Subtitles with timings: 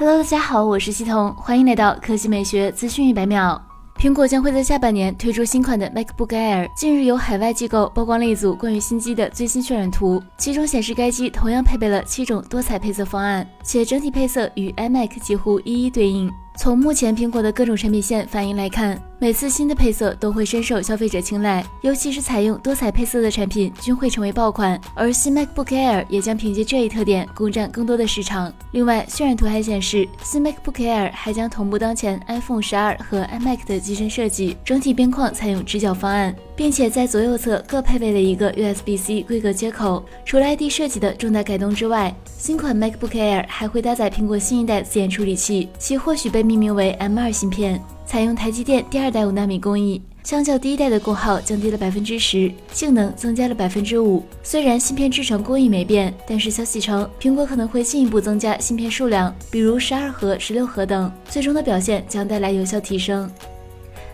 [0.00, 3.60] Hello，大家好，我是西彤，欢迎来到科技美学资讯一百秒。
[3.98, 6.70] 苹果将会在下半年推出新款的 MacBook Air。
[6.76, 16.30] 近日，有海外机构曝光了一组关于新机的最新渲染图，其中显示该机同样配备了七种多彩配色方案，且整体配色与 iMac 几乎一一对应。
[16.56, 24.80] 从目前苹果的各种产品线反应来看，每次新的配色都会深受消费者青睐，尤其是采用多彩配色的产品均会成为爆款。
[24.94, 28.52] 而新 MacBook Air 也将凭借这一特点攻占更多的市场。
[28.70, 40.04] 另外，渲染图还显示，新 MacBook Air 还将同步当前 iPhone 十二和 iMac 的机身设计，整体边框采用直角方案，并且在左右侧各配备了一个 USB-C 规格接口。
[40.24, 54.24] 除了 ID 设计的重大改动之外，新款 MacBook Air 还会搭载苹果新一代自研处理器，其或许被命名为 M2 芯片，采用台积电第二代五纳米工艺，相较第一代的功耗降低了百分之十，性能增加了百分之五。
[54.42, 63.30] 虽然芯片制成工艺没变，但是消息称苹果可能会进一步增加芯片数量，比如十二核、十六核等，最终的表现将带来有效提升。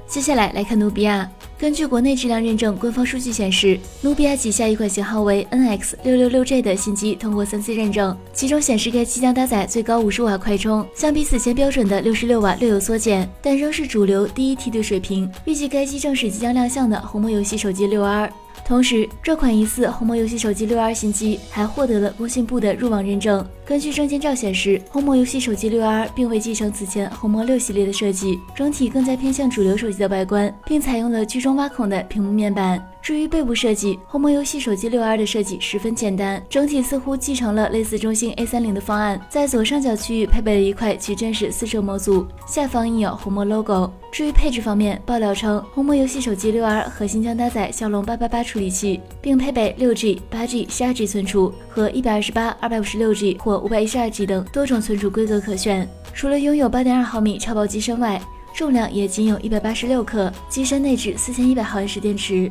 [0.08, 1.30] 接下来来看努比亚。
[1.64, 15.26] 根据国内质量认证官方数据显示，努比亚旗下一款型号为 NX 六六六 G 的新机通过三 C 认证，其中显示该机将搭载最高五十瓦快充，相比此前标准的六十六瓦略有缩减，但仍是主流第一梯队水平。
[15.46, 18.30] 预计该机正是即将亮相的红魔游戏手机六 R。
[18.64, 23.46] 同时，这款疑似红魔游戏手机六 R 新机还获得了工信部的入网认证。
[23.64, 32.82] 根据证件照显示，红魔游戏手机六 R 并未继承此前红魔六系列的设计，整体更加偏向主流手机的外观，并采用了居中挖孔的屏幕面板。
[33.04, 43.92] 至于背部设计，红魔游戏手机六 R 的设计十分简单，整体似乎继承了类似中兴 A 三零的方案，在左上角区域配备了一块矩阵式四摄模组，下方印有红魔 logo。
[44.10, 55.86] 至于配置方面，爆料称红魔游戏手机六 R 核心将搭载骁龙八八八处理器，并配备六 G、八 G、十二 G 存储和一百二十八、二百五十六 G 或五百一十二 G 等多种存储规格可选。
[56.14, 58.18] 除了拥有八点二毫米超薄机身外，
[58.54, 62.50] 重量也仅有一百八十六克，机身内置四千一百毫安时电池。